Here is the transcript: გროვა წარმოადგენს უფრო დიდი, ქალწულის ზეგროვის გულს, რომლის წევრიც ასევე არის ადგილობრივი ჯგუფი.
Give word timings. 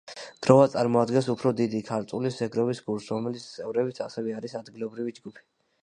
გროვა 0.45 0.63
წარმოადგენს 0.75 1.27
უფრო 1.33 1.51
დიდი, 1.59 1.81
ქალწულის 1.91 2.39
ზეგროვის 2.43 2.81
გულს, 2.89 3.13
რომლის 3.15 3.47
წევრიც 3.59 4.05
ასევე 4.11 4.39
არის 4.41 4.61
ადგილობრივი 4.63 5.21
ჯგუფი. 5.21 5.51